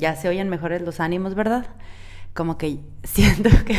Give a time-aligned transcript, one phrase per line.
[0.00, 1.66] Ya se oyen mejores los ánimos, ¿verdad?
[2.34, 3.78] Como que siento que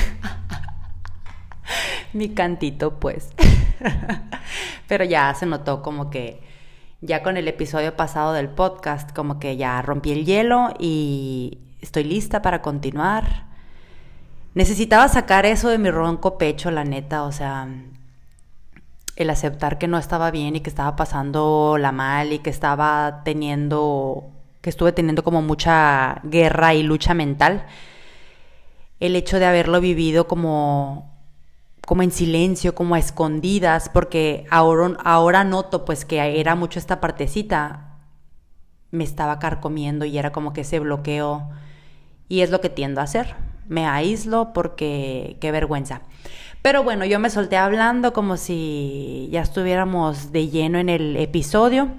[2.14, 3.34] mi cantito, pues.
[4.88, 6.42] Pero ya se notó como que
[7.02, 12.04] ya con el episodio pasado del podcast, como que ya rompí el hielo y estoy
[12.04, 13.46] lista para continuar.
[14.54, 17.68] Necesitaba sacar eso de mi ronco pecho, la neta, o sea,
[19.16, 23.22] el aceptar que no estaba bien y que estaba pasando la mal y que estaba
[23.24, 24.30] teniendo,
[24.62, 27.66] que estuve teniendo como mucha guerra y lucha mental.
[29.00, 31.12] El hecho de haberlo vivido como
[31.86, 37.02] como en silencio, como a escondidas, porque ahora, ahora noto pues que era mucho esta
[37.02, 37.98] partecita,
[38.92, 41.50] me estaba carcomiendo y era como que ese bloqueo
[42.30, 43.36] y es lo que tiendo a hacer.
[43.68, 46.02] Me aíslo porque qué vergüenza.
[46.62, 51.90] Pero bueno, yo me solté hablando como si ya estuviéramos de lleno en el episodio.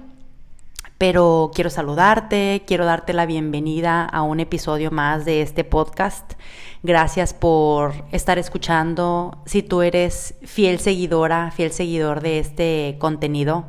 [1.05, 6.35] Pero quiero saludarte, quiero darte la bienvenida a un episodio más de este podcast.
[6.81, 9.41] Gracias por estar escuchando.
[9.45, 13.65] Si tú eres fiel seguidora, fiel seguidor de este contenido,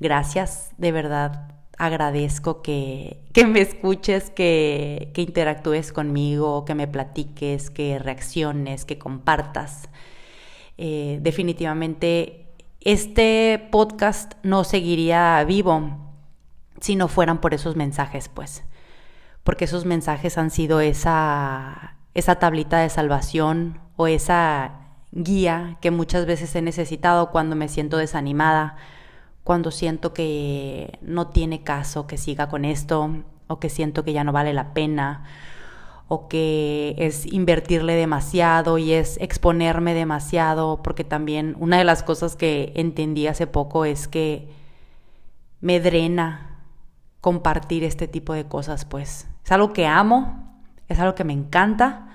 [0.00, 8.00] gracias, de verdad agradezco que, me escuches, que, que, interactúes conmigo, que me platiques, que
[8.00, 9.88] reacciones, que compartas.
[10.78, 12.48] Eh, definitivamente
[12.80, 16.09] este podcast no seguiría vivo
[16.80, 18.64] si no fueran por esos mensajes, pues.
[19.44, 24.80] Porque esos mensajes han sido esa, esa tablita de salvación o esa
[25.12, 28.76] guía que muchas veces he necesitado cuando me siento desanimada,
[29.44, 33.10] cuando siento que no tiene caso que siga con esto
[33.46, 35.24] o que siento que ya no vale la pena
[36.06, 42.36] o que es invertirle demasiado y es exponerme demasiado, porque también una de las cosas
[42.36, 44.48] que entendí hace poco es que
[45.60, 46.49] me drena
[47.20, 52.08] compartir este tipo de cosas, pues es algo que amo, es algo que me encanta,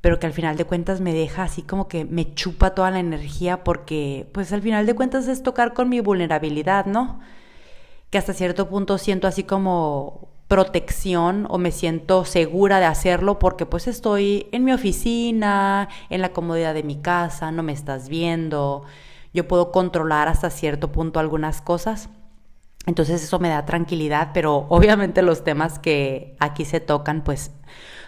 [0.00, 3.00] pero que al final de cuentas me deja así como que me chupa toda la
[3.00, 7.20] energía porque pues al final de cuentas es tocar con mi vulnerabilidad, ¿no?
[8.10, 13.66] Que hasta cierto punto siento así como protección o me siento segura de hacerlo porque
[13.66, 18.82] pues estoy en mi oficina, en la comodidad de mi casa, no me estás viendo,
[19.32, 22.08] yo puedo controlar hasta cierto punto algunas cosas.
[22.86, 27.52] Entonces eso me da tranquilidad, pero obviamente los temas que aquí se tocan pues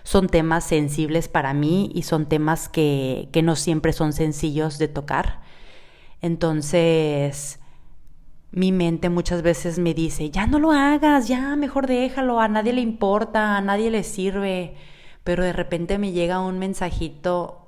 [0.02, 4.88] son temas sensibles para mí y son temas que, que no siempre son sencillos de
[4.88, 5.40] tocar.
[6.20, 7.60] Entonces,
[8.52, 12.74] mi mente muchas veces me dice, ya no lo hagas, ya mejor déjalo, a nadie
[12.74, 14.76] le importa, a nadie le sirve,
[15.24, 17.66] pero de repente me llega un mensajito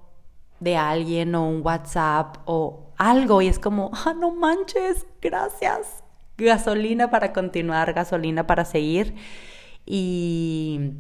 [0.61, 6.04] de alguien o un WhatsApp o algo y es como, ah, no manches, gracias,
[6.39, 9.15] gasolina para continuar, gasolina para seguir
[9.87, 10.93] y,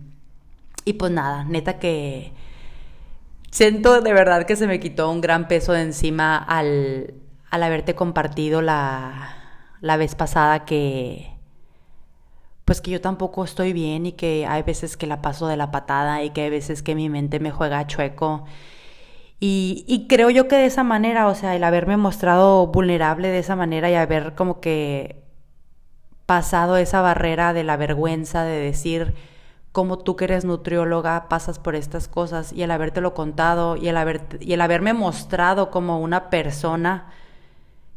[0.84, 2.33] y pues nada, neta que
[3.50, 7.15] siento de verdad que se me quitó un gran peso de encima al,
[7.50, 9.45] al haberte compartido la
[9.84, 11.31] la vez pasada que
[12.65, 15.71] pues que yo tampoco estoy bien y que hay veces que la paso de la
[15.71, 18.45] patada y que hay veces que mi mente me juega chueco.
[19.41, 23.41] Y, y, creo yo que de esa manera, o sea, el haberme mostrado vulnerable de
[23.41, 25.24] esa manera y haber como que
[26.27, 29.15] pasado esa barrera de la vergüenza de decir
[29.73, 33.97] cómo tú que eres nutrióloga pasas por estas cosas y el habértelo contado y el,
[33.97, 37.11] haber, y el haberme mostrado como una persona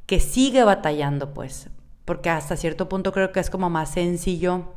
[0.07, 1.69] que sigue batallando, pues,
[2.03, 4.73] porque hasta cierto punto creo que es como más sencillo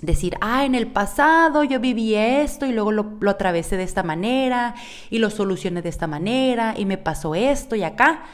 [0.00, 4.02] decir, ah, en el pasado yo viví esto y luego lo, lo, atravesé de esta
[4.02, 4.74] manera
[5.10, 8.24] y lo solucioné de esta manera y me pasó esto y acá,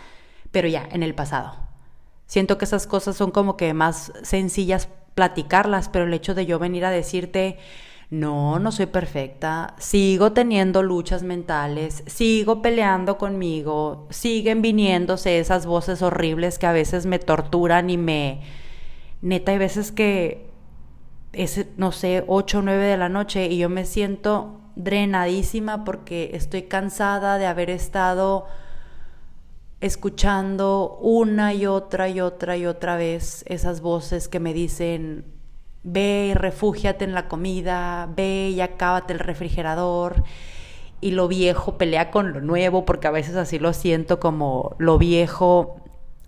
[0.51, 1.70] pero ya, en el pasado.
[2.31, 6.61] Siento que esas cosas son como que más sencillas platicarlas, pero el hecho de yo
[6.61, 7.59] venir a decirte,
[8.09, 16.03] no, no soy perfecta, sigo teniendo luchas mentales, sigo peleando conmigo, siguen viniéndose esas voces
[16.03, 18.43] horribles que a veces me torturan y me...
[19.23, 20.53] Neta, hay veces que
[21.33, 26.31] es, no sé, 8 o 9 de la noche y yo me siento drenadísima porque
[26.35, 28.47] estoy cansada de haber estado
[29.81, 35.25] escuchando una y otra y otra y otra vez esas voces que me dicen
[35.83, 40.25] ve y refúgiate en la comida, ve y acábate el refrigerador.
[41.01, 44.99] Y lo viejo pelea con lo nuevo, porque a veces así lo siento como lo
[44.99, 45.81] viejo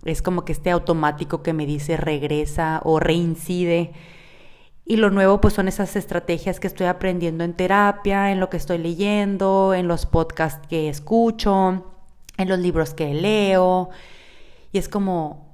[0.05, 3.93] es como que este automático que me dice regresa o reincide.
[4.84, 8.56] Y lo nuevo pues son esas estrategias que estoy aprendiendo en terapia, en lo que
[8.56, 11.92] estoy leyendo, en los podcasts que escucho,
[12.49, 13.91] los libros que leo.
[14.73, 15.47] Y es como,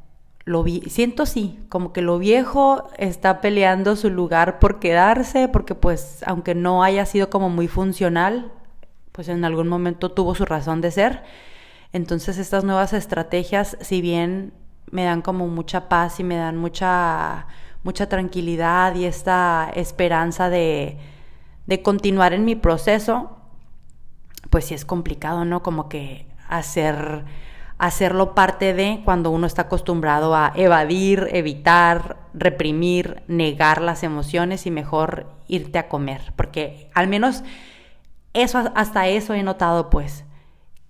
[0.45, 6.23] lo siento sí, como que lo viejo está peleando su lugar por quedarse, porque pues
[6.27, 8.53] aunque no haya sido como muy funcional,
[9.13, 11.23] pues en algún momento tuvo su razón de ser.
[11.93, 14.53] Entonces estas nuevas estrategias, si bien
[14.91, 17.47] me dan como mucha paz y me dan mucha
[17.83, 20.99] mucha tranquilidad y esta esperanza de,
[21.67, 23.39] de continuar en mi proceso,
[24.51, 25.63] pues sí es complicado, ¿no?
[25.63, 27.25] Como que hacer,
[27.79, 34.71] hacerlo parte de cuando uno está acostumbrado a evadir, evitar, reprimir, negar las emociones y
[34.71, 37.43] mejor irte a comer, porque al menos
[38.35, 40.25] eso hasta eso he notado pues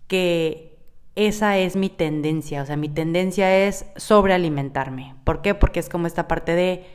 [0.07, 0.79] que
[1.15, 5.17] esa es mi tendencia, o sea, mi tendencia es sobrealimentarme.
[5.25, 5.55] ¿Por qué?
[5.55, 6.87] Porque es como esta parte de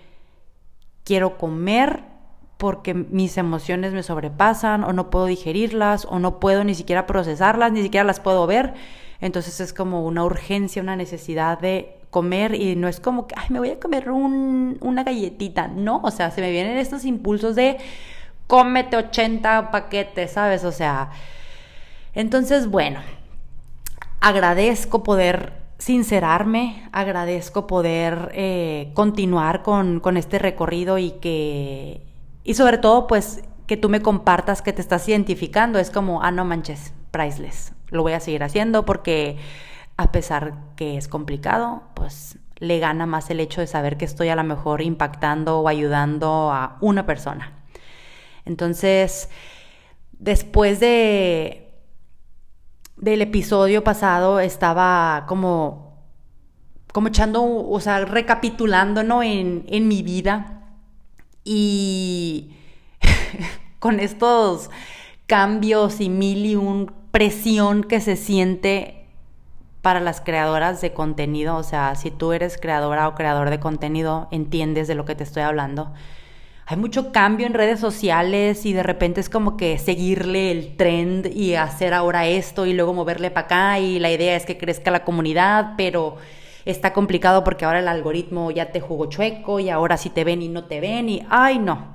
[1.04, 2.13] quiero comer
[2.58, 7.72] porque mis emociones me sobrepasan o no puedo digerirlas o no puedo ni siquiera procesarlas,
[7.72, 8.74] ni siquiera las puedo ver.
[9.20, 13.48] Entonces es como una urgencia, una necesidad de comer y no es como que, ay,
[13.50, 15.68] me voy a comer una galletita.
[15.68, 17.78] No, o sea, se me vienen estos impulsos de
[18.48, 20.64] cómete 80 paquetes, ¿sabes?
[20.64, 21.10] O sea,
[22.14, 23.00] entonces, bueno,
[24.22, 32.13] agradezco poder sincerarme, agradezco poder eh, continuar con, con, este recorrido y que,
[32.44, 35.80] y sobre todo, pues, que tú me compartas que te estás identificando.
[35.80, 37.74] Es como, ah, no manches, priceless.
[37.90, 39.38] Lo voy a seguir haciendo porque
[39.98, 44.30] a pesar que es complicado, pues le gana más el hecho de saber que estoy
[44.30, 47.52] a lo mejor impactando o ayudando a una persona.
[48.46, 49.30] Entonces,
[50.12, 51.60] después de
[52.98, 56.06] del episodio pasado estaba como,
[56.94, 59.24] como echando, o sea, recapitulando, ¿no?
[59.24, 60.63] En, en mi vida.
[61.44, 62.52] Y
[63.80, 64.70] con estos
[65.28, 69.06] cambios y mil y un presión que se siente
[69.82, 71.56] para las creadoras de contenido.
[71.58, 75.24] O sea, si tú eres creadora o creador de contenido, entiendes de lo que te
[75.24, 75.94] estoy hablando
[76.66, 81.28] hay mucho cambio en redes sociales y de repente es como que seguirle el trend
[81.28, 84.90] y hacer ahora esto y luego moverle para acá y la idea es que crezca
[84.90, 86.16] la comunidad, pero
[86.66, 90.42] está complicado porque ahora el algoritmo ya te jugó chueco y ahora sí te ven
[90.42, 91.94] y no te ven y ay no.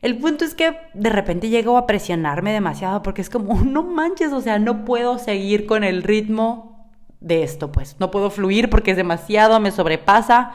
[0.00, 4.32] El punto es que de repente llego a presionarme demasiado porque es como, no manches,
[4.32, 6.88] o sea, no puedo seguir con el ritmo
[7.20, 10.54] de esto, pues no puedo fluir porque es demasiado, me sobrepasa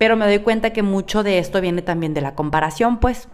[0.00, 3.28] pero me doy cuenta que mucho de esto viene también de la comparación, pues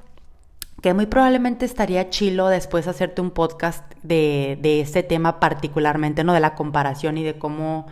[0.82, 6.32] que muy probablemente estaría chilo después hacerte un podcast de, de este tema particularmente, ¿no?
[6.32, 7.86] De la comparación y de cómo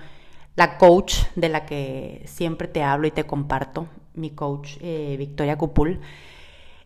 [0.56, 5.58] la coach de la que siempre te hablo y te comparto, mi coach eh, Victoria
[5.58, 6.00] Cupul,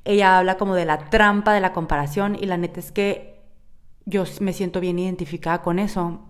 [0.05, 3.43] ella habla como de la trampa de la comparación y la neta es que
[4.07, 6.21] yo me siento bien identificada con eso.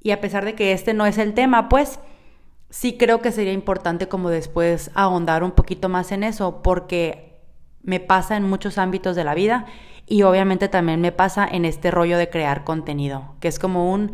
[0.00, 1.98] Y a pesar de que este no es el tema, pues
[2.70, 7.40] sí creo que sería importante como después ahondar un poquito más en eso, porque
[7.82, 9.66] me pasa en muchos ámbitos de la vida
[10.06, 14.12] y obviamente también me pasa en este rollo de crear contenido, que es como un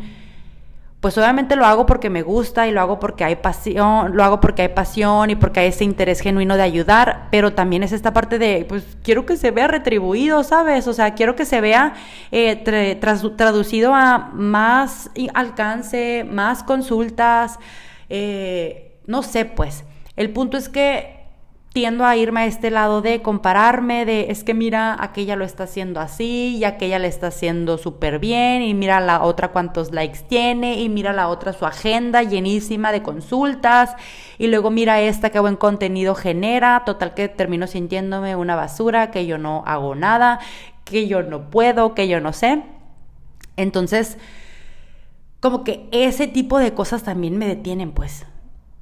[0.99, 4.39] pues obviamente lo hago porque me gusta y lo hago porque hay pasión, lo hago
[4.41, 8.13] porque hay pasión y porque hay ese interés genuino de ayudar, pero también es esta
[8.13, 10.87] parte de, pues quiero que se vea retribuido, ¿sabes?
[10.87, 11.93] O sea, quiero que se vea
[12.31, 12.97] eh,
[13.37, 17.59] traducido a más alcance, más consultas,
[18.09, 19.83] eh, no sé, pues.
[20.15, 21.16] El punto es que
[21.77, 25.65] tiendo a irme a este lado de compararme, de es que mira, aquella lo está
[25.65, 30.21] haciendo así y aquella le está haciendo súper bien y mira la otra cuántos likes
[30.27, 33.95] tiene y mira la otra su agenda llenísima de consultas
[34.39, 39.27] y luego mira esta qué buen contenido genera, total que termino sintiéndome una basura, que
[39.27, 40.39] yo no hago nada,
[40.83, 42.63] que yo no puedo, que yo no sé.
[43.55, 44.17] Entonces,
[45.41, 48.25] como que ese tipo de cosas también me detienen, pues.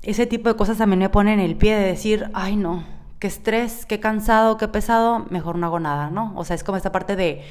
[0.06, 2.84] Ese tipo de cosas también me ponen el pie de decir, ay no,
[3.20, 6.34] qué estrés, qué cansado, qué pesado, mejor no hago nada, ¿no?
[6.36, 7.44] O sea, es como esta parte de,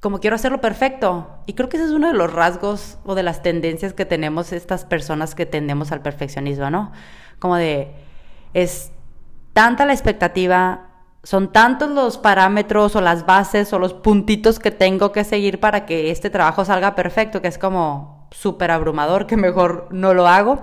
[0.00, 1.28] como quiero hacerlo perfecto.
[1.46, 4.52] Y creo que ese es uno de los rasgos o de las tendencias que tenemos
[4.52, 6.92] estas personas que tendemos al perfeccionismo, ¿no?
[7.38, 7.92] Como de,
[8.54, 8.90] es
[9.52, 10.86] tanta la expectativa,
[11.22, 15.84] son tantos los parámetros o las bases o los puntitos que tengo que seguir para
[15.84, 20.60] que este trabajo salga perfecto, que es como, súper abrumador que mejor no lo hago.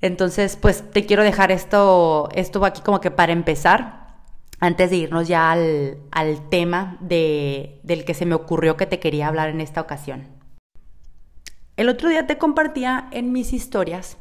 [0.00, 4.06] Entonces, pues te quiero dejar esto, esto aquí como que para empezar,
[4.60, 8.98] antes de irnos ya al, al tema de, del que se me ocurrió que te
[9.00, 10.28] quería hablar en esta ocasión.
[11.76, 14.16] El otro día te compartía en mis historias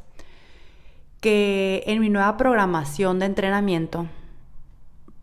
[1.21, 4.07] que en mi nueva programación de entrenamiento,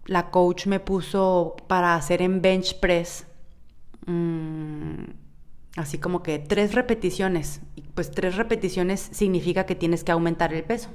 [0.06, 3.26] la coach me puso para hacer en bench press,
[4.06, 5.04] mmm,
[5.76, 7.60] así como que tres repeticiones.
[7.94, 10.90] Pues tres repeticiones significa que tienes que aumentar el peso.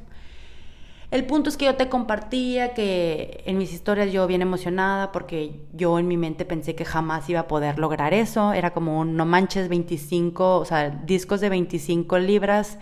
[1.10, 5.62] El punto es que yo te compartía que en mis historias yo bien emocionada porque
[5.72, 8.52] yo en mi mente pensé que jamás iba a poder lograr eso.
[8.52, 12.78] Era como un no manches 25, o sea, discos de 25 libras,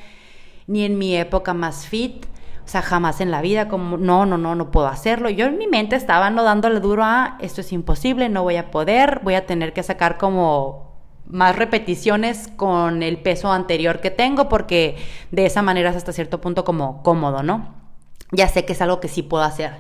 [0.66, 2.26] ni en mi época más fit.
[2.66, 5.30] O sea, jamás en la vida, como, no, no, no, no puedo hacerlo.
[5.30, 8.72] Yo en mi mente estaba no dándole duro a, esto es imposible, no voy a
[8.72, 10.95] poder, voy a tener que sacar como
[11.28, 14.98] más repeticiones con el peso anterior que tengo, porque
[15.32, 17.74] de esa manera es hasta cierto punto como cómodo, ¿no?
[18.32, 19.72] Ya sé que es algo que sí puedo hacer.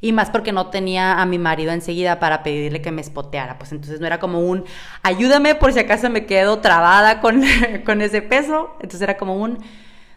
[0.00, 3.58] Y más porque no tenía a mi marido enseguida para pedirle que me espoteara.
[3.58, 4.64] Pues entonces no era como un
[5.02, 7.42] ayúdame por si acaso me quedo trabada con,
[7.84, 8.70] con ese peso.
[8.80, 9.58] Entonces era como un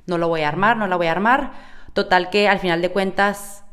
[0.06, 2.89] no lo voy a armar, no la voy a armar Total que al final de
[2.89, 3.63] cuentas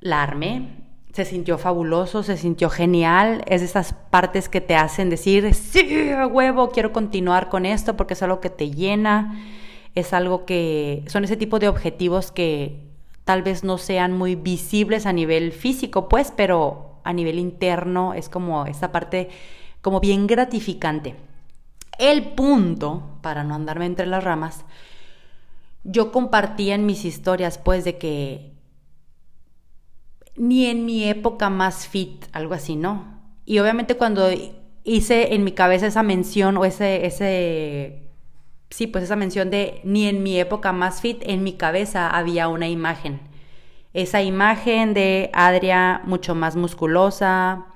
[0.00, 0.79] la armé,
[1.12, 6.12] se sintió fabuloso, se sintió genial, es de esas partes que te hacen decir, sí,
[6.30, 9.40] huevo, quiero continuar con esto porque es algo que te llena,
[9.94, 12.86] es algo que son ese tipo de objetivos que
[13.24, 18.28] tal vez no sean muy visibles a nivel físico, pues, pero a nivel interno es
[18.28, 19.30] como esa parte
[19.80, 21.16] como bien gratificante.
[21.98, 24.64] El punto, para no andarme entre las ramas,
[25.84, 28.52] yo compartía en mis historias, pues, de que
[30.40, 33.20] ni en mi época más fit, algo así, ¿no?
[33.44, 34.30] Y obviamente cuando
[34.84, 38.08] hice en mi cabeza esa mención o ese, ese,
[38.70, 42.48] sí, pues esa mención de ni en mi época más fit, en mi cabeza había
[42.48, 43.20] una imagen.
[43.92, 47.66] Esa imagen de Adria mucho más musculosa,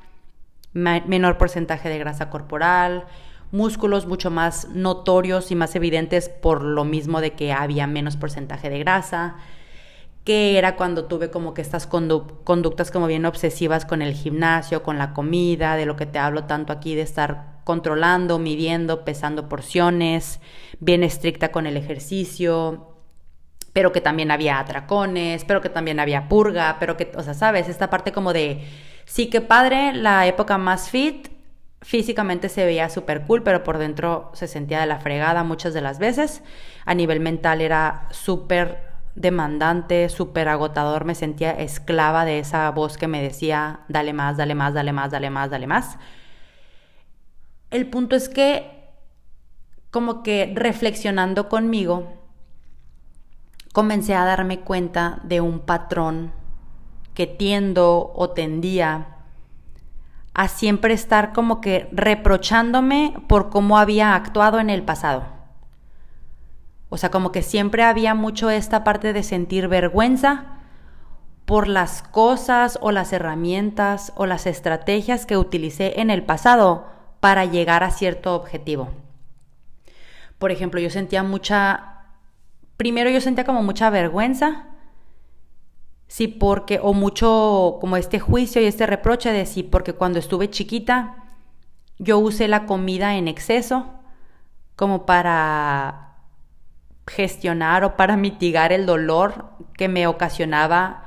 [0.73, 3.05] menor porcentaje de grasa corporal,
[3.53, 8.71] músculos mucho más notorios y más evidentes por lo mismo de que había menos porcentaje
[8.71, 9.37] de grasa,
[10.25, 14.97] que era cuando tuve como que estas conductas como bien obsesivas con el gimnasio, con
[14.97, 20.41] la comida, de lo que te hablo tanto aquí de estar controlando, midiendo, pesando porciones,
[20.81, 22.97] bien estricta con el ejercicio,
[23.75, 27.69] pero que también había atracones, pero que también había purga, pero que, o sea, sabes,
[27.69, 28.65] esta parte como de,
[29.05, 31.35] sí que padre, la época más fit,
[31.85, 35.83] Físicamente se veía súper cool, pero por dentro se sentía de la fregada muchas de
[35.83, 36.43] las veces.
[36.87, 41.05] A nivel mental era súper demandante, súper agotador.
[41.05, 45.11] Me sentía esclava de esa voz que me decía, dale más, dale más, dale más,
[45.11, 45.99] dale más, dale más.
[47.71, 48.91] El punto es que,
[49.91, 52.13] como que reflexionando conmigo,
[53.73, 56.33] comencé a darme cuenta de un patrón
[57.15, 59.09] que tiendo o tendía
[60.35, 65.34] a siempre estar como que reprochándome por cómo había actuado en el pasado.
[66.89, 70.59] O sea, como que siempre había mucho esta parte de sentir vergüenza
[71.45, 76.87] por las cosas o las herramientas o las estrategias que utilicé en el pasado
[77.21, 78.91] para llegar a cierto objetivo.
[80.39, 82.07] Por ejemplo, yo sentía mucha,
[82.77, 84.67] primero yo sentía como mucha vergüenza
[86.07, 90.51] Sí, porque, o mucho como este juicio y este reproche de sí, porque cuando estuve
[90.51, 91.17] chiquita
[91.99, 93.87] yo usé la comida en exceso
[94.77, 96.14] como para
[97.07, 99.47] gestionar o para mitigar el dolor
[99.77, 101.05] que me ocasionaba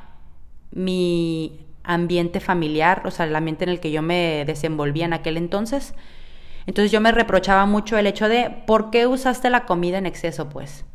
[0.71, 5.37] mi ambiente familiar, o sea, el ambiente en el que yo me desenvolvía en aquel
[5.37, 5.95] entonces.
[6.65, 10.49] Entonces yo me reprochaba mucho el hecho de, ¿por qué usaste la comida en exceso,
[10.49, 10.85] pues?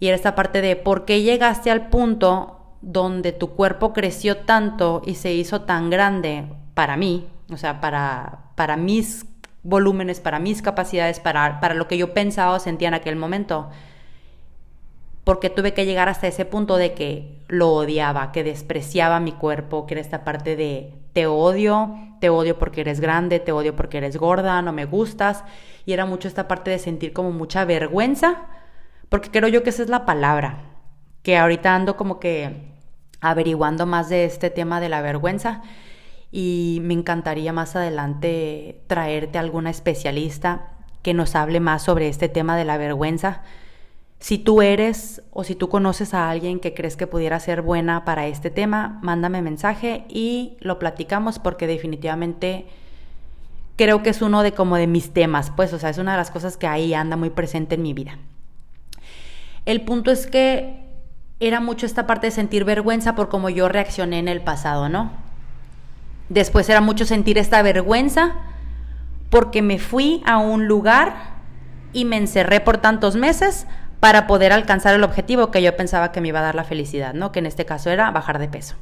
[0.00, 5.02] Y era esta parte de, ¿por qué llegaste al punto donde tu cuerpo creció tanto
[5.06, 9.24] y se hizo tan grande para mí, o sea, para, para mis
[9.62, 13.70] volúmenes, para mis capacidades, para, para lo que yo pensaba o sentía en aquel momento.
[15.24, 19.86] Porque tuve que llegar hasta ese punto de que lo odiaba, que despreciaba mi cuerpo,
[19.86, 23.98] que era esta parte de te odio, te odio porque eres grande, te odio porque
[23.98, 25.44] eres gorda, no me gustas.
[25.84, 28.46] Y era mucho esta parte de sentir como mucha vergüenza,
[29.08, 30.60] porque creo yo que esa es la palabra,
[31.22, 32.70] que ahorita ando como que
[33.20, 35.62] averiguando más de este tema de la vergüenza
[36.32, 40.68] y me encantaría más adelante traerte alguna especialista
[41.02, 43.42] que nos hable más sobre este tema de la vergüenza.
[44.20, 48.04] Si tú eres o si tú conoces a alguien que crees que pudiera ser buena
[48.04, 52.66] para este tema, mándame mensaje y lo platicamos porque definitivamente
[53.76, 56.18] creo que es uno de como de mis temas, pues, o sea, es una de
[56.18, 58.18] las cosas que ahí anda muy presente en mi vida.
[59.64, 60.84] El punto es que
[61.40, 65.29] era mucho esta parte de sentir vergüenza por cómo yo reaccioné en el pasado, ¿no?
[66.30, 68.36] Después era mucho sentir esta vergüenza
[69.30, 71.40] porque me fui a un lugar
[71.92, 73.66] y me encerré por tantos meses
[73.98, 77.14] para poder alcanzar el objetivo que yo pensaba que me iba a dar la felicidad,
[77.14, 77.32] ¿no?
[77.32, 78.76] Que en este caso era bajar de peso.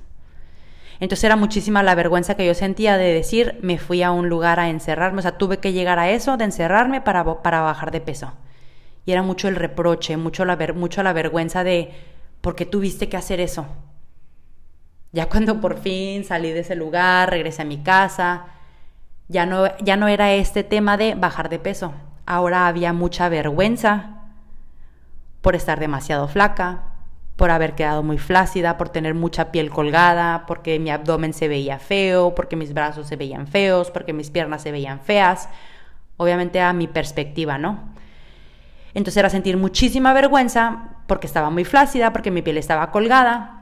[1.01, 4.61] Entonces era muchísima la vergüenza que yo sentía de decir, me fui a un lugar
[4.61, 8.03] a encerrarme, o sea, tuve que llegar a eso, de encerrarme para, para bajar de
[8.03, 8.35] peso.
[9.07, 11.93] Y era mucho el reproche, mucho la, mucho la vergüenza de,
[12.43, 13.67] ¿por qué tuviste que hacer eso?
[15.13, 18.45] Ya cuando por fin salí de ese lugar, regresé a mi casa,
[19.29, 21.93] ya no, ya no era este tema de bajar de peso.
[22.27, 24.19] Ahora había mucha vergüenza
[25.41, 26.83] por estar demasiado flaca,
[27.37, 31.79] por haber quedado muy flácida, por tener mucha piel colgada, porque mi abdomen se veía
[31.79, 35.49] feo, porque mis brazos se veían feos, porque mis piernas se veían feas.
[36.17, 37.79] Obviamente a mi perspectiva, ¿no?
[38.93, 43.58] Entonces era sentir muchísima vergüenza porque estaba muy flácida, porque mi piel estaba colgada.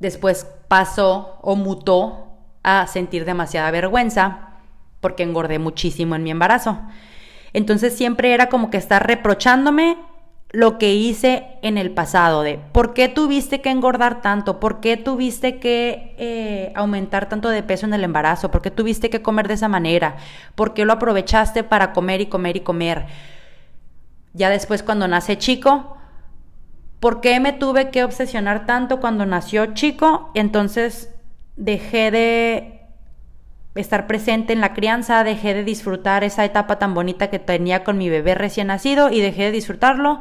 [0.00, 2.26] Después pasó o mutó
[2.62, 4.50] a sentir demasiada vergüenza
[5.00, 6.78] porque engordé muchísimo en mi embarazo.
[7.52, 9.96] Entonces siempre era como que estar reprochándome
[10.52, 14.96] lo que hice en el pasado, de por qué tuviste que engordar tanto, por qué
[14.96, 19.46] tuviste que eh, aumentar tanto de peso en el embarazo, por qué tuviste que comer
[19.46, 20.16] de esa manera,
[20.56, 23.06] por qué lo aprovechaste para comer y comer y comer.
[24.32, 25.96] Ya después cuando nace chico,
[27.00, 30.30] ¿por qué me tuve que obsesionar tanto cuando nació chico?
[30.34, 31.12] Entonces
[31.56, 32.80] dejé de
[33.74, 37.98] estar presente en la crianza, dejé de disfrutar esa etapa tan bonita que tenía con
[37.98, 40.20] mi bebé recién nacido y dejé de disfrutarlo.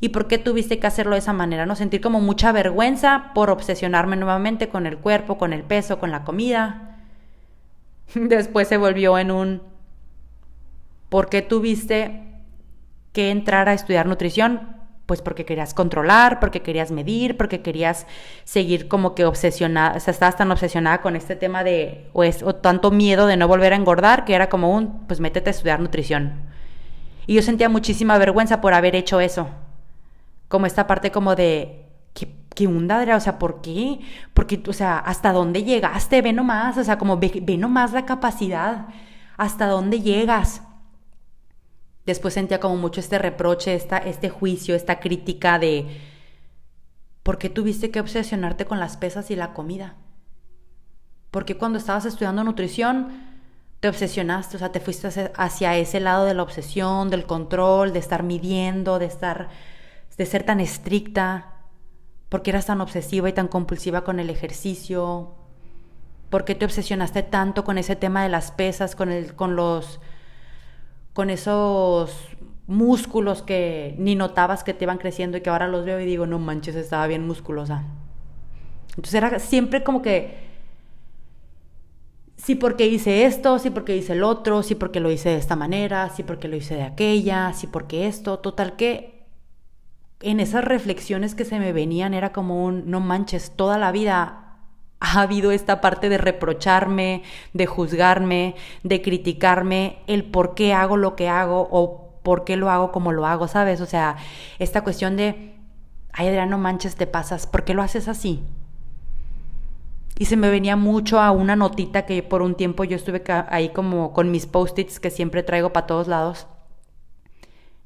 [0.00, 1.64] ¿Y por qué tuviste que hacerlo de esa manera?
[1.64, 1.76] ¿No?
[1.76, 6.24] Sentir como mucha vergüenza por obsesionarme nuevamente con el cuerpo, con el peso, con la
[6.24, 6.98] comida.
[8.14, 9.62] Después se volvió en un
[11.08, 12.22] ¿por qué tuviste
[13.12, 14.71] que entrar a estudiar nutrición?
[15.06, 18.06] Pues porque querías controlar, porque querías medir, porque querías
[18.44, 22.42] seguir como que obsesionada, o sea, estabas tan obsesionada con este tema de, o, es,
[22.42, 25.52] o tanto miedo de no volver a engordar, que era como un, pues métete a
[25.52, 26.40] estudiar nutrición.
[27.26, 29.48] Y yo sentía muchísima vergüenza por haber hecho eso.
[30.48, 34.00] Como esta parte como de, ¿qué, qué onda, O sea, ¿por qué?
[34.34, 36.22] Porque, o sea, ¿hasta dónde llegaste?
[36.22, 38.86] Ve nomás, o sea, como ve, ve nomás la capacidad.
[39.36, 40.62] ¿Hasta dónde llegas?
[42.06, 45.86] Después sentía como mucho este reproche, esta, este juicio, esta crítica de
[47.22, 49.96] ¿por qué tuviste que obsesionarte con las pesas y la comida?
[51.30, 53.30] Porque cuando estabas estudiando nutrición
[53.80, 57.98] te obsesionaste, o sea, te fuiste hacia ese lado de la obsesión, del control, de
[57.98, 59.48] estar midiendo, de estar
[60.16, 61.52] de ser tan estricta,
[62.28, 65.34] porque eras tan obsesiva y tan compulsiva con el ejercicio,
[66.30, 70.00] ¿por qué te obsesionaste tanto con ese tema de las pesas, con el con los
[71.12, 72.14] con esos
[72.66, 76.26] músculos que ni notabas que te iban creciendo y que ahora los veo y digo,
[76.26, 77.84] no manches, estaba bien musculosa.
[78.90, 80.52] Entonces era siempre como que,
[82.36, 85.56] sí porque hice esto, sí porque hice el otro, sí porque lo hice de esta
[85.56, 89.22] manera, sí porque lo hice de aquella, sí porque esto, total que
[90.20, 94.41] en esas reflexiones que se me venían era como un, no manches, toda la vida
[95.02, 101.16] ha habido esta parte de reprocharme, de juzgarme, de criticarme el por qué hago lo
[101.16, 103.80] que hago o por qué lo hago como lo hago, ¿sabes?
[103.80, 104.16] O sea,
[104.60, 105.56] esta cuestión de,
[106.12, 108.44] ay Adriano manches, te pasas, ¿por qué lo haces así?
[110.18, 113.70] Y se me venía mucho a una notita que por un tiempo yo estuve ahí
[113.70, 116.46] como con mis post-its que siempre traigo para todos lados.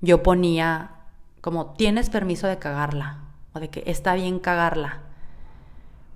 [0.03, 0.91] Yo ponía
[1.41, 3.21] como, tienes permiso de cagarla,
[3.55, 5.06] o de que está bien cagarla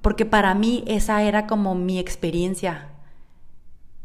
[0.03, 2.89] porque para mí esa era como mi experiencia.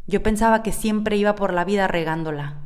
[0.07, 2.61] Yo pensaba que siempre iba por la vida regándola.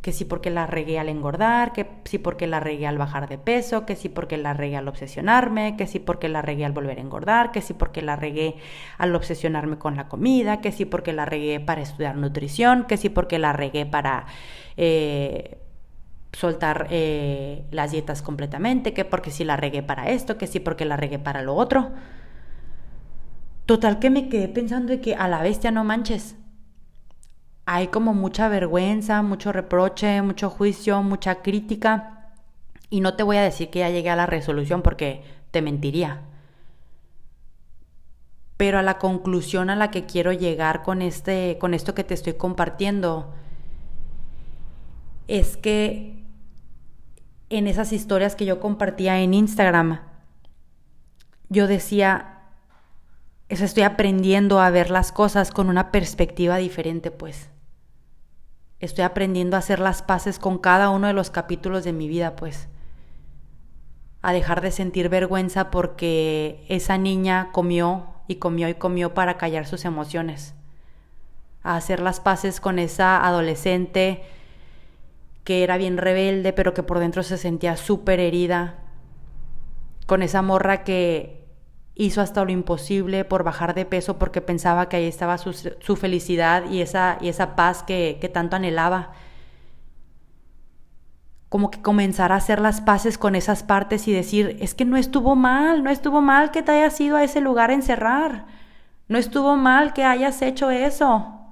[0.00, 3.38] Que sí porque la regué al engordar, que sí porque la regué al bajar de
[3.38, 6.98] peso, que sí porque la regué al obsesionarme, que sí porque la regué al volver
[6.98, 8.54] a engordar, que sí porque la regué
[8.98, 13.08] al obsesionarme con la comida, que sí porque la regué para estudiar nutrición, que sí
[13.08, 14.26] porque la regué para
[14.76, 15.58] eh,
[16.32, 20.84] soltar eh, las dietas completamente, que porque si la regué para esto, que sí porque
[20.84, 21.92] la regué para lo otro.
[23.64, 26.36] Total que me quedé pensando que a la bestia no manches.
[27.64, 32.30] Hay como mucha vergüenza, mucho reproche, mucho juicio, mucha crítica.
[32.90, 36.22] Y no te voy a decir que ya llegué a la resolución porque te mentiría.
[38.56, 42.14] Pero a la conclusión a la que quiero llegar con este con esto que te
[42.14, 43.34] estoy compartiendo
[45.28, 46.24] es que
[47.48, 50.00] en esas historias que yo compartía en Instagram,
[51.48, 52.40] yo decía,
[53.48, 57.50] estoy aprendiendo a ver las cosas con una perspectiva diferente, pues.
[58.78, 62.36] Estoy aprendiendo a hacer las paces con cada uno de los capítulos de mi vida,
[62.36, 62.68] pues.
[64.22, 69.66] a dejar de sentir vergüenza porque esa niña comió y comió y comió para callar
[69.66, 70.54] sus emociones,
[71.62, 74.24] a hacer las paces con esa adolescente
[75.46, 78.74] que era bien rebelde pero que por dentro se sentía súper herida,
[80.06, 81.46] con esa morra que
[81.94, 86.68] hizo hasta lo imposible por bajar de peso porque pensaba que ahí estaba su, felicidad
[86.68, 89.12] y esa, y esa paz que, que tanto anhelaba
[91.48, 94.96] como que comenzar a hacer las paces con esas partes y decir, es que no
[94.96, 98.46] estuvo mal, no estuvo mal que te hayas ido a ese lugar a encerrar,
[99.06, 101.45] no estuvo mal que hayas hecho eso.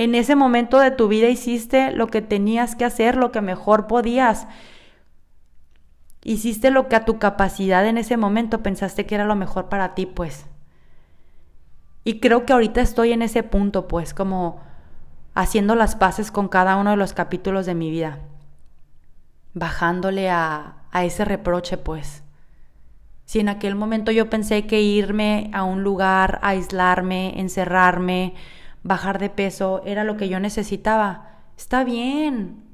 [0.00, 3.86] En ese momento de tu vida hiciste lo que tenías que hacer, lo que mejor
[3.86, 4.46] podías.
[6.24, 9.94] Hiciste lo que a tu capacidad en ese momento pensaste que era lo mejor para
[9.94, 10.46] ti, pues.
[12.02, 14.62] Y creo que ahorita estoy en ese punto, pues, como
[15.34, 18.20] haciendo las paces con cada uno de los capítulos de mi vida
[19.52, 22.22] bajándole a, a ese reproche, pues.
[23.26, 28.32] Si en aquel momento yo pensé que irme a un lugar, aislarme, encerrarme,
[28.82, 32.64] bajar de peso, era lo que yo necesitaba, está bien.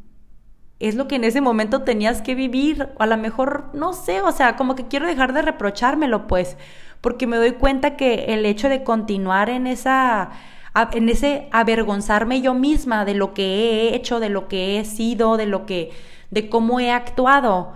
[0.79, 2.90] Es lo que en ese momento tenías que vivir.
[2.99, 6.57] A lo mejor, no sé, o sea, como que quiero dejar de reprochármelo, pues,
[7.01, 10.31] porque me doy cuenta que el hecho de continuar en esa
[10.92, 15.37] en ese avergonzarme yo misma de lo que he hecho, de lo que he sido,
[15.38, 15.92] de lo que
[16.31, 17.73] de cómo he actuado,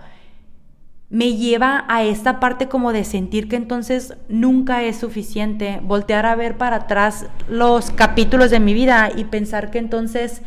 [1.11, 6.35] me lleva a esta parte como de sentir que entonces nunca es suficiente, voltear a
[6.35, 10.41] ver para atrás los capítulos de mi vida y pensar que entonces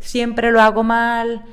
[0.00, 1.44] siempre lo hago mal,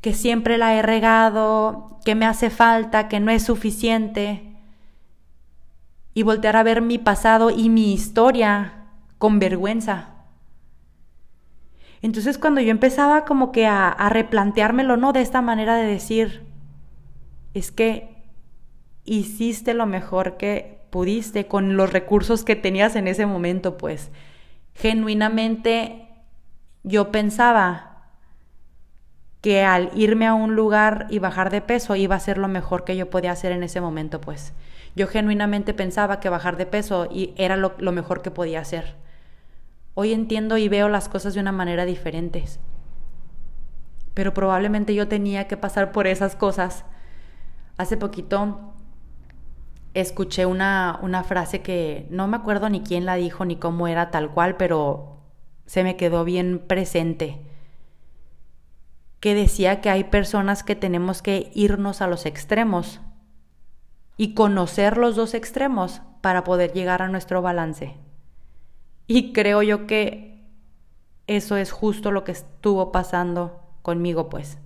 [0.00, 4.56] que siempre la he regado, que me hace falta, que no es suficiente.
[6.14, 8.86] Y voltear a ver mi pasado y mi historia
[9.18, 10.08] con vergüenza.
[12.00, 15.12] Entonces cuando yo empezaba como que a, a replanteármelo, ¿no?
[15.12, 16.49] De esta manera de decir,
[17.54, 18.24] es que
[19.04, 24.10] hiciste lo mejor que pudiste con los recursos que tenías en ese momento, pues
[24.74, 26.08] genuinamente
[26.82, 27.86] yo pensaba
[29.40, 32.84] que al irme a un lugar y bajar de peso iba a ser lo mejor
[32.84, 34.52] que yo podía hacer en ese momento, pues
[34.96, 38.96] yo genuinamente pensaba que bajar de peso era lo, lo mejor que podía hacer.
[39.94, 42.44] Hoy entiendo y veo las cosas de una manera diferente.
[44.14, 46.84] Pero probablemente yo tenía que pasar por esas cosas.
[47.80, 48.74] Hace poquito
[49.94, 54.10] escuché una, una frase que no me acuerdo ni quién la dijo ni cómo era
[54.10, 55.22] tal cual, pero
[55.64, 57.40] se me quedó bien presente.
[59.18, 63.00] Que decía que hay personas que tenemos que irnos a los extremos
[64.18, 67.96] y conocer los dos extremos para poder llegar a nuestro balance.
[69.06, 70.44] Y creo yo que
[71.26, 74.58] eso es justo lo que estuvo pasando conmigo, pues.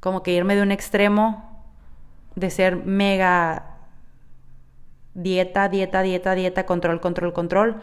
[0.00, 1.45] Como que irme de un extremo
[2.36, 3.76] de ser mega
[5.14, 7.80] dieta, dieta, dieta, dieta, control, control, control,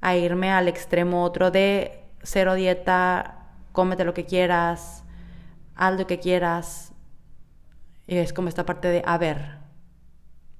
[0.00, 5.04] a irme al extremo otro de cero dieta, cómete lo que quieras,
[5.74, 6.92] haz lo que quieras.
[8.06, 9.58] Y es como esta parte de, a ver,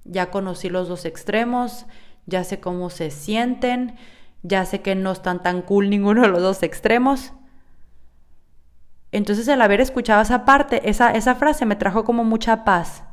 [0.04, 1.86] ya conocí los dos extremos,
[2.26, 3.96] ya sé cómo se sienten,
[4.42, 7.32] ya sé que no están tan cool ninguno de los dos extremos.
[9.12, 13.04] Entonces el haber escuchado esa parte, esa, esa frase me trajo como mucha paz.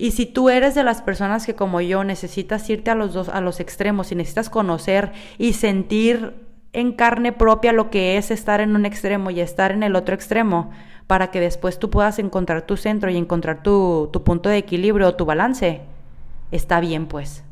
[0.00, 3.28] Y si tú eres de las personas que como yo necesitas irte a los dos,
[3.28, 6.32] a los extremos y necesitas conocer y sentir
[6.72, 10.14] en carne propia lo que es estar en un extremo y estar en el otro
[10.14, 10.70] extremo,
[11.06, 15.06] para que después tú puedas encontrar tu centro y encontrar tu, tu punto de equilibrio
[15.06, 15.82] o tu balance,
[16.50, 17.44] está bien pues.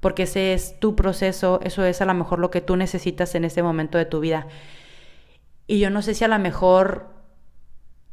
[0.00, 3.44] Porque ese es tu proceso, eso es a lo mejor lo que tú necesitas en
[3.44, 4.48] ese momento de tu vida.
[5.68, 7.06] Y yo no sé si a lo mejor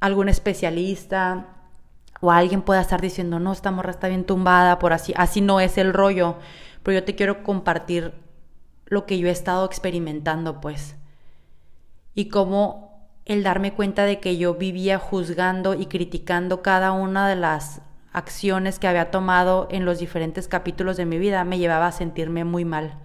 [0.01, 1.55] algún especialista
[2.21, 5.59] o alguien pueda estar diciendo, no, esta morra está bien tumbada, por así, así no
[5.59, 6.35] es el rollo.
[6.83, 8.13] Pero yo te quiero compartir
[8.85, 10.95] lo que yo he estado experimentando, pues.
[12.15, 17.35] Y cómo el darme cuenta de que yo vivía juzgando y criticando cada una de
[17.35, 21.91] las acciones que había tomado en los diferentes capítulos de mi vida me llevaba a
[21.91, 22.97] sentirme muy mal,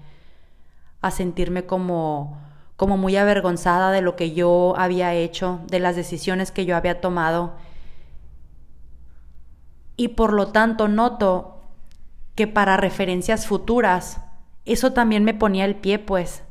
[1.02, 2.38] a sentirme como
[2.76, 7.00] como muy avergonzada de lo que yo había hecho, de las decisiones que yo había
[7.00, 7.52] tomado.
[9.96, 11.62] Y por lo tanto noto
[12.34, 14.20] que para referencias futuras
[14.64, 16.42] eso también me ponía el pie, pues.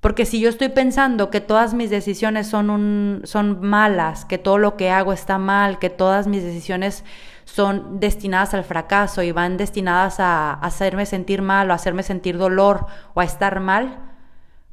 [0.00, 4.58] Porque si yo estoy pensando que todas mis decisiones son, un, son malas, que todo
[4.58, 7.04] lo que hago está mal, que todas mis decisiones
[7.44, 12.38] son destinadas al fracaso y van destinadas a hacerme sentir mal o a hacerme sentir
[12.38, 14.09] dolor o a estar mal,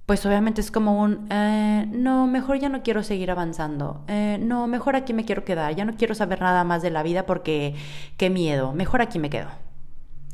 [0.07, 4.65] pues obviamente es como un, eh, no, mejor ya no quiero seguir avanzando, eh, no,
[4.65, 7.75] mejor aquí me quiero quedar, ya no quiero saber nada más de la vida porque
[8.15, 9.49] qué miedo, mejor aquí me quedo.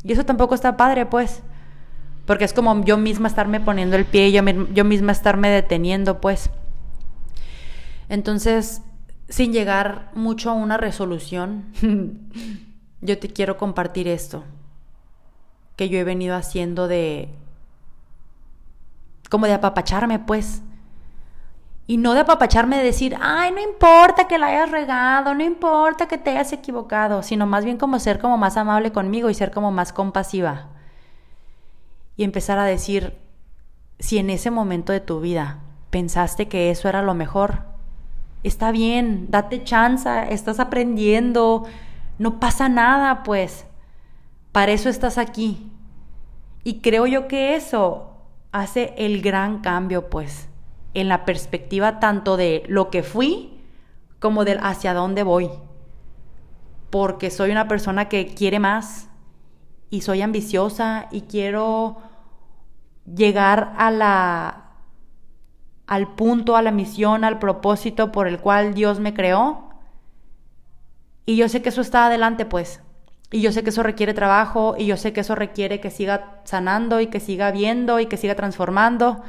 [0.03, 1.41] Y eso tampoco está padre, pues,
[2.27, 4.43] porque es como yo misma estarme poniendo el pie, yo,
[4.75, 6.51] yo misma estarme deteniendo, pues.
[8.09, 8.83] Entonces,
[9.27, 11.63] sin llegar mucho a una resolución,
[13.01, 14.43] yo te quiero compartir esto
[15.75, 17.29] que yo he venido haciendo de
[19.34, 20.62] como de apapacharme, pues.
[21.88, 26.08] Y no de apapacharme de decir, ay, no importa que la hayas regado, no importa
[26.08, 29.50] que te hayas equivocado, sino más bien como ser como más amable conmigo y ser
[29.50, 30.67] como más compasiva.
[32.15, 33.17] Y empezar a decir,
[33.98, 37.63] si en ese momento de tu vida pensaste que eso era lo mejor,
[38.43, 41.63] está bien, date chance, estás aprendiendo,
[42.19, 43.65] no pasa nada, pues.
[44.52, 45.72] Para eso estás aquí.
[46.63, 48.12] Y creo yo que eso
[48.53, 50.47] hace el gran cambio, pues,
[50.93, 53.59] en la perspectiva tanto de lo que fui
[54.19, 55.49] como del hacia dónde voy.
[56.89, 59.09] Porque soy una persona que quiere más
[59.89, 61.97] y soy ambiciosa y quiero
[63.05, 64.59] llegar a la
[65.85, 69.69] al punto, a la misión, al propósito por el cual Dios me creó.
[71.25, 72.81] Y yo sé que eso está adelante, pues.
[73.34, 76.41] Y yo sé que eso requiere trabajo y yo sé que eso requiere que siga
[76.43, 79.24] sanando y que siga viendo y que siga transformando.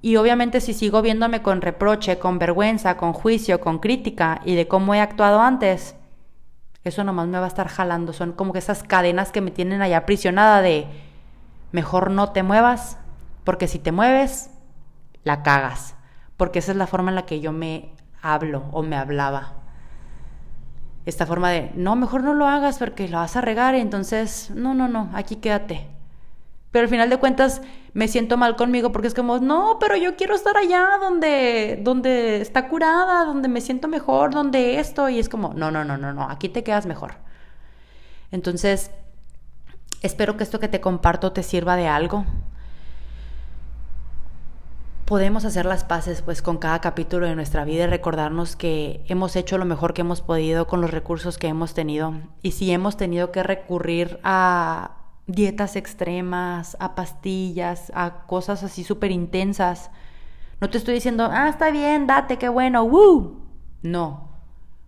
[0.00, 4.66] Y obviamente si sigo viéndome con reproche, con vergüenza, con juicio, con crítica y de
[4.66, 5.94] cómo he actuado antes,
[6.84, 8.14] eso nomás me va a estar jalando.
[8.14, 10.86] Son como que esas cadenas que me tienen allá aprisionada de
[11.70, 12.96] mejor no te muevas,
[13.44, 14.48] porque si te mueves,
[15.22, 15.96] la cagas.
[16.38, 19.61] Porque esa es la forma en la que yo me hablo o me hablaba
[21.04, 24.50] esta forma de, no, mejor no lo hagas porque lo vas a regar, y entonces,
[24.54, 25.86] no, no, no, aquí quédate.
[26.70, 27.60] Pero al final de cuentas
[27.92, 32.40] me siento mal conmigo porque es como, no, pero yo quiero estar allá donde, donde
[32.40, 36.14] está curada, donde me siento mejor, donde esto, y es como, no, no, no, no,
[36.14, 37.16] no, aquí te quedas mejor.
[38.30, 38.90] Entonces,
[40.00, 42.24] espero que esto que te comparto te sirva de algo
[45.12, 49.36] podemos hacer las paces pues con cada capítulo de nuestra vida y recordarnos que hemos
[49.36, 52.96] hecho lo mejor que hemos podido con los recursos que hemos tenido y si hemos
[52.96, 54.92] tenido que recurrir a
[55.26, 59.90] dietas extremas, a pastillas, a cosas así súper intensas,
[60.62, 63.36] no te estoy diciendo, ah, está bien, date, qué bueno, ¡woo!
[63.82, 64.30] No,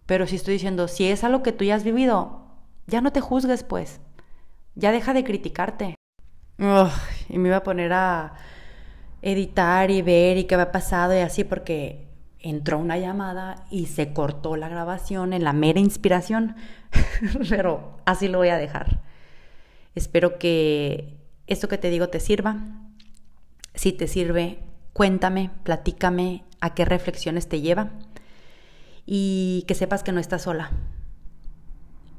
[0.07, 2.47] pero sí estoy diciendo, si es algo que tú ya has vivido,
[2.87, 4.01] ya no te juzgues pues,
[4.75, 5.97] ya deja de criticarte.
[7.29, 8.33] y me iba a poner a
[9.25, 12.05] editar y ver y qué había pasado y así porque
[12.41, 16.57] entró una llamada y se cortó la grabación en la mera inspiración,
[17.49, 19.01] pero así lo voy a dejar.
[19.95, 22.59] Espero que esto que te digo te sirva.
[23.75, 24.59] Si te sirve,
[24.93, 27.93] cuéntame, platícame a qué reflexiones te lleva
[29.07, 30.71] y que sepas que no estás sola.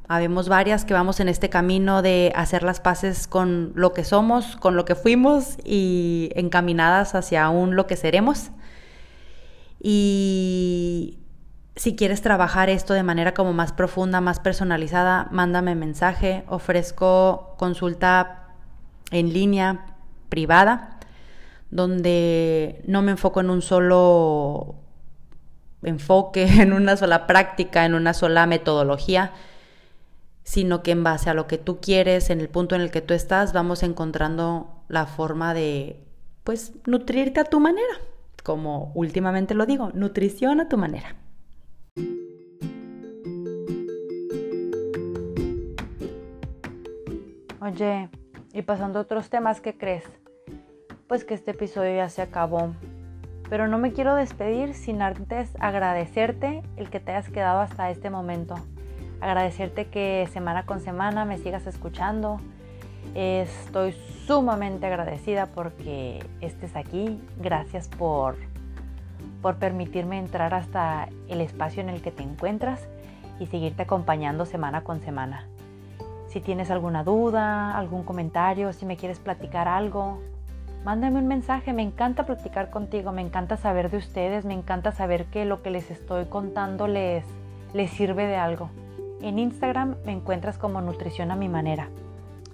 [0.08, 4.56] Habemos varias que vamos en este camino de hacer las paces con lo que somos,
[4.56, 8.52] con lo que fuimos y encaminadas hacia aún lo que seremos.
[9.82, 11.18] Y
[11.76, 16.44] si quieres trabajar esto de manera como más profunda, más personalizada, mándame mensaje.
[16.48, 18.50] Ofrezco consulta
[19.10, 19.88] en línea
[20.30, 21.00] privada,
[21.72, 24.76] donde no me enfoco en un solo
[25.82, 29.32] enfoque, en una sola práctica, en una sola metodología
[30.46, 33.02] sino que en base a lo que tú quieres, en el punto en el que
[33.02, 36.00] tú estás, vamos encontrando la forma de,
[36.44, 37.96] pues, nutrirte a tu manera,
[38.44, 41.16] como últimamente lo digo, nutrición a tu manera.
[47.60, 48.10] Oye,
[48.54, 50.04] y pasando a otros temas, ¿qué crees?
[51.08, 52.76] Pues que este episodio ya se acabó.
[53.50, 58.12] Pero no me quiero despedir sin antes agradecerte el que te hayas quedado hasta este
[58.12, 58.56] momento
[59.26, 62.40] agradecerte que semana con semana me sigas escuchando.
[63.16, 63.94] Estoy
[64.28, 67.20] sumamente agradecida porque estés aquí.
[67.40, 68.36] Gracias por,
[69.42, 72.88] por permitirme entrar hasta el espacio en el que te encuentras
[73.40, 75.46] y seguirte acompañando semana con semana.
[76.28, 80.20] Si tienes alguna duda, algún comentario, si me quieres platicar algo,
[80.84, 81.74] mándame un mensaje.
[81.74, 85.72] Me encanta platicar contigo, me encanta saber de ustedes, me encanta saber que lo que
[85.72, 87.26] les estoy contando les,
[87.74, 88.70] les sirve de algo.
[89.22, 91.90] En Instagram me encuentras como Nutrición a mi manera.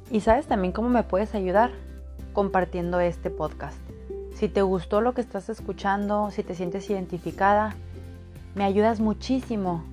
[0.10, 1.72] Y sabes también cómo me puedes ayudar
[2.34, 3.78] compartiendo este podcast.
[4.36, 7.76] Si te gustó lo que estás escuchando, si te sientes identificada,
[8.56, 9.84] me ayudas muchísimo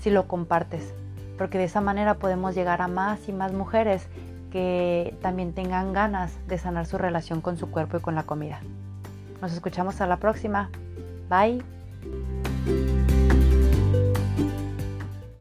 [0.00, 0.94] si lo compartes,
[1.38, 4.06] porque de esa manera podemos llegar a más y más mujeres
[4.50, 8.60] que también tengan ganas de sanar su relación con su cuerpo y con la comida.
[9.40, 10.70] Nos escuchamos a la próxima.
[11.28, 12.91] Bye.